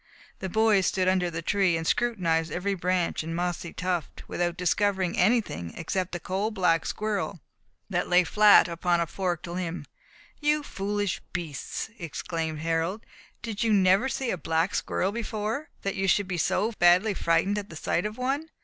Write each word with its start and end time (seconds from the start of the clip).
The 0.39 0.49
boys 0.49 0.87
stood 0.87 1.07
under 1.07 1.29
the 1.29 1.43
tree, 1.43 1.77
and 1.77 1.85
scrutinized 1.85 2.51
every 2.51 2.73
branch 2.73 3.21
and 3.21 3.35
mossy 3.35 3.71
tuft, 3.71 4.27
without 4.27 4.57
discovering 4.57 5.15
anything 5.15 5.75
except 5.77 6.15
a 6.15 6.19
coal 6.19 6.49
black 6.49 6.87
squirrel, 6.87 7.39
that 7.87 8.09
lay 8.09 8.23
flat 8.23 8.67
upon 8.67 8.99
a 8.99 9.05
forked 9.05 9.45
limb. 9.45 9.85
"You 10.39 10.63
foolish 10.63 11.21
beasts!" 11.33 11.91
exclaimed 11.99 12.61
Harold, 12.61 13.05
"did 13.43 13.63
you 13.63 13.71
never 13.73 14.09
see 14.09 14.31
a 14.31 14.37
black 14.39 14.73
squirrel 14.73 15.11
before, 15.11 15.69
that 15.83 15.93
you 15.95 16.07
should 16.07 16.27
be 16.27 16.39
so 16.39 16.71
badly 16.79 17.13
frightened 17.13 17.59
at 17.59 17.69
the 17.69 17.75
sight 17.75 18.07
of 18.07 18.17
one?" 18.17 18.49